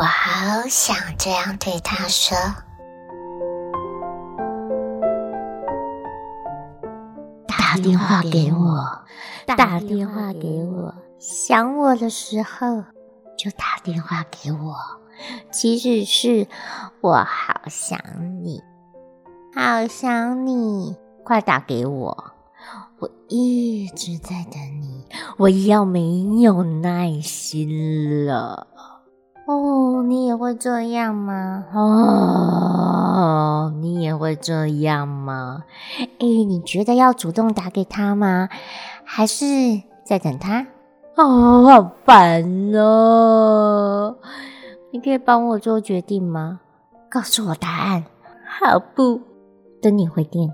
[0.00, 2.34] 我好想这样对他说。
[7.46, 9.04] 打电话给我，
[9.46, 12.82] 打电话给我，想我的时候
[13.36, 14.74] 就打电话给我。
[15.50, 16.48] 即使是
[17.02, 18.00] 我好想
[18.42, 18.62] 你，
[19.54, 22.32] 好想你，快打给我！
[23.00, 25.04] 我一直在等你，
[25.36, 28.66] 我要没有耐心了。
[29.50, 31.64] 哦，你也会这样吗？
[31.74, 35.64] 哦，你也会这样吗？
[35.98, 38.48] 哎，你觉得要主动打给他吗？
[39.04, 39.44] 还是
[40.04, 40.66] 在等他？
[41.16, 44.16] 哦，好烦哦！
[44.92, 46.60] 你可以帮我做决定吗？
[47.10, 48.04] 告诉我答案。
[48.60, 49.20] 好不，
[49.82, 50.48] 等你回电。